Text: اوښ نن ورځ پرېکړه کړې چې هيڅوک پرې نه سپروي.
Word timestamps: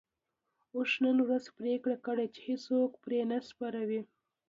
اوښ 0.75 0.91
نن 1.03 1.17
ورځ 1.27 1.45
پرېکړه 1.57 1.97
کړې 2.05 2.25
چې 2.33 2.39
هيڅوک 2.47 2.91
پرې 3.03 3.19
نه 3.29 3.37
سپروي. 3.47 4.01